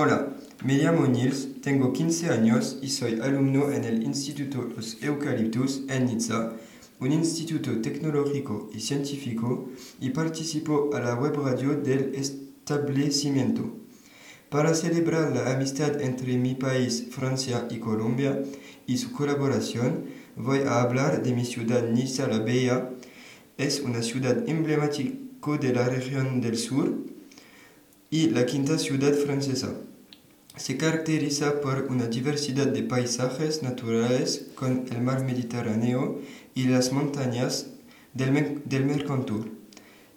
[0.00, 0.28] Hola,
[0.64, 6.06] me llamo Nils, tengo 15 años y soy alumno en el Instituto Los Eucaliptus en
[6.06, 6.52] Nizza,
[7.00, 13.72] un instituto tecnológico y científico, y participo a la web radio del establecimiento.
[14.48, 18.40] Para celebrar la amistad entre mi país, Francia y Colombia,
[18.86, 20.04] y su colaboración,
[20.36, 22.90] voy a hablar de mi ciudad Niza la Bella.
[23.56, 25.16] Es una ciudad emblemática
[25.60, 27.17] de la región del sur
[28.10, 29.74] y la quinta ciudad francesa.
[30.56, 36.20] Se caracteriza por una diversidad de paisajes naturales con el mar Mediterráneo
[36.54, 37.68] y las montañas
[38.14, 39.50] del, del Mercantur.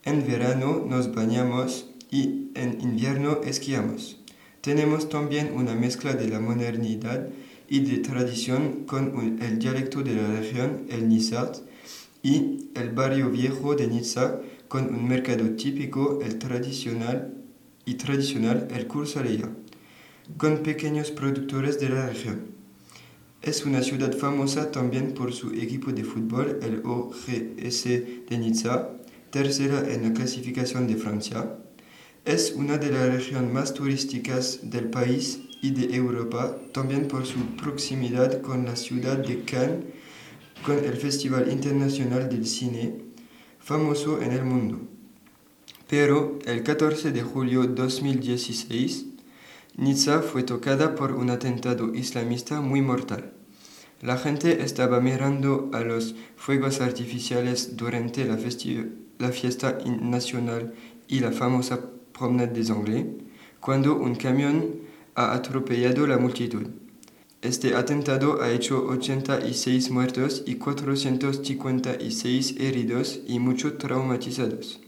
[0.04, 4.18] En verano nos bañamos y en invierno esquiamos.
[4.62, 7.28] Tenemos también una mezcla de la modernidad
[7.70, 11.58] y de tradición con el dialecto de la región, el Nizat,
[12.24, 17.41] y el barrio viejo de Niza con un mercado típico, el tradicional
[17.86, 19.50] y tradicional, el Cursaleya
[20.38, 22.52] con pequeños productores de la región.
[23.42, 28.90] Es una ciudad famosa también por su equipo de fútbol, el OGS de Niza,
[29.32, 31.58] tercera en la clasificación de Francia.
[32.24, 37.40] Es una de las regiones más turísticas del país y de Europa, también por su
[37.58, 39.86] proximidad con la ciudad de Cannes,
[40.64, 43.02] con el Festival Internacional del Cine,
[43.60, 44.82] famoso en el mundo.
[45.92, 49.08] Pero el 14 de julio de 2016,
[49.76, 53.34] Nizza fue tocada por un atentado islamista muy mortal.
[54.00, 58.38] La gente estaba mirando a los fuegos artificiales durante la,
[59.34, 60.74] fiesta nacional
[61.10, 61.82] y la famosa
[62.14, 63.08] promenade des Anglais,
[63.60, 64.78] cuando un camión
[65.16, 66.68] ha atropellado la multitud.
[67.42, 74.80] Este atentado ha hecho 86 muertos y 456 heridos y muchos traumatizados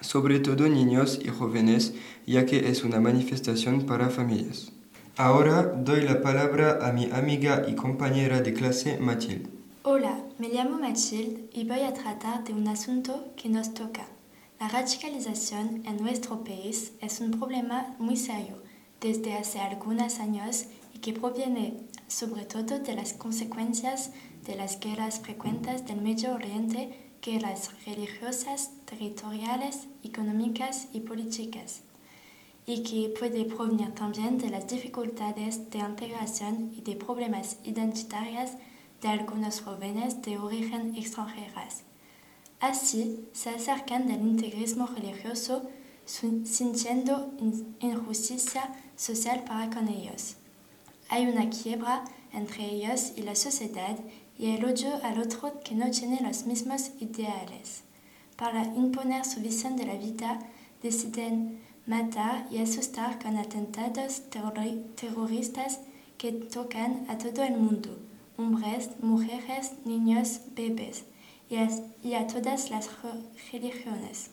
[0.00, 1.94] sobre todo niños y jóvenes,
[2.26, 4.72] ya que es una manifestación para familias.
[5.16, 9.50] Ahora doy la palabra a mi amiga y compañera de clase Mathilde.
[9.82, 14.06] Hola, me llamo Mathilde y voy a tratar de un asunto que nos toca.
[14.58, 18.56] La radicalización en nuestro país es un problema muy serio
[19.00, 21.78] desde hace algunos años y que proviene
[22.08, 24.10] sobre todo de las consecuencias
[24.46, 31.82] de las guerras frecuentes del Medio Oriente guerras religiosas, territoriales, económicas y políticas,
[32.66, 38.52] y que puede provenir también de las dificultades de integración y de problemas identitarios
[39.00, 41.82] de algunos jóvenes de origen extranjeras.
[42.60, 45.68] Así, se acercan del integrismo religioso
[46.04, 47.32] sintiendo
[47.80, 50.36] injusticia social para con ellos.
[51.08, 53.96] Hay una quiebra entre ellos y la sociedad
[54.40, 57.82] y el odio al otro que no tiene los mismos ideales.
[58.36, 60.38] Para imponer su visión de la vida,
[60.82, 64.22] deciden matar y asustar con atentados
[64.96, 65.80] terroristas
[66.16, 67.98] que tocan a todo el mundo,
[68.38, 71.04] hombres, mujeres, niños, bebés,
[71.50, 71.68] y a,
[72.02, 72.88] y a todas las
[73.52, 74.30] religiones.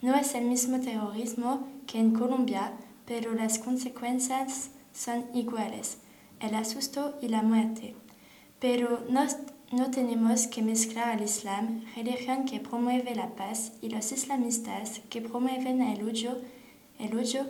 [0.00, 2.72] No es el mismo terrorismo que en Colombia,
[3.04, 5.98] pero las consecuencias son iguales,
[6.40, 7.94] el asusto y la muerte.
[8.66, 15.02] Pero no, tenemos que mezclar al Islam, religión que promueve la paz, y los islamistas
[15.10, 16.38] que promueven el odio,
[16.98, 17.46] el odio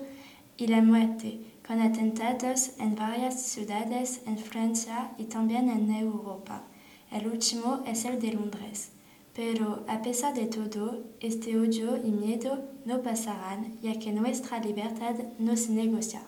[0.57, 6.65] y la muerte, con atentados en varias ciudades en Francia y también en Europa.
[7.13, 8.91] El último es el de Londres.
[9.35, 15.15] Pero a pesar de todo, este odio y miedo no pasarán, ya que nuestra libertad
[15.39, 16.23] no se negocia.